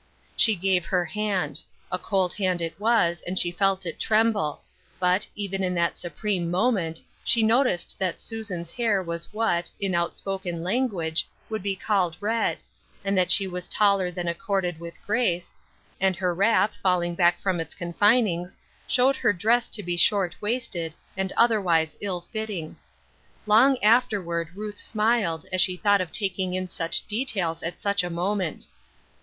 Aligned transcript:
'* 0.23 0.25
She 0.35 0.55
gave 0.55 0.83
her 0.85 1.05
hand. 1.05 1.61
A 1.91 1.99
cold 1.99 2.33
hand 2.33 2.59
it 2.59 2.79
was, 2.79 3.21
and 3.27 3.37
she 3.37 3.51
felt 3.51 3.85
it 3.85 3.99
tremble; 3.99 4.63
but, 4.99 5.27
even 5.35 5.61
in 5.63 5.75
that 5.75 5.95
supreme 5.95 6.49
mo 6.49 6.71
ment, 6.71 7.03
she 7.23 7.43
noticed 7.43 7.99
that 7.99 8.19
Susan's 8.19 8.71
hair 8.71 9.03
was 9.03 9.31
what, 9.31 9.69
in 9.79 9.93
outspoken 9.93 10.63
language, 10.63 11.27
would 11.51 11.61
be 11.61 11.75
called 11.75 12.17
red; 12.19 12.57
and 13.05 13.15
that 13.15 13.29
she 13.29 13.45
was 13.45 13.67
taller 13.67 14.09
than 14.09 14.27
accorded 14.27 14.79
with 14.79 14.95
grace, 15.05 15.53
and 15.99 16.15
her 16.15 16.33
wrap, 16.33 16.73
falling 16.73 17.13
back 17.13 17.37
from 17.39 17.59
its 17.59 17.75
confinings, 17.75 18.57
showed 18.87 19.17
her 19.17 19.31
dress 19.31 19.69
to 19.69 19.83
be 19.83 19.95
short 19.97 20.33
waisted, 20.41 20.95
and 21.15 21.31
otherwise 21.37 21.95
ill 22.01 22.21
fitting. 22.33 22.75
Long 23.45 23.77
afterward 23.83 24.47
Ruth 24.55 24.79
smiled, 24.79 25.45
as 25.53 25.61
she 25.61 25.77
thought 25.77 26.01
of 26.01 26.11
taking 26.11 26.55
in 26.55 26.67
such 26.69 27.05
details 27.05 27.61
at 27.61 27.79
such 27.79 28.03
a 28.03 28.09
moment. 28.09 28.65